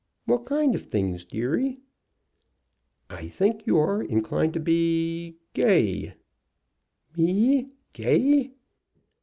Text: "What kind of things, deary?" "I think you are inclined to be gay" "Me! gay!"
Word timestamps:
"What 0.25 0.47
kind 0.47 0.73
of 0.73 0.81
things, 0.81 1.25
deary?" 1.25 1.79
"I 3.07 3.27
think 3.27 3.67
you 3.67 3.77
are 3.77 4.01
inclined 4.01 4.55
to 4.55 4.59
be 4.59 5.37
gay" 5.53 6.15
"Me! 7.15 7.69
gay!" 7.93 8.49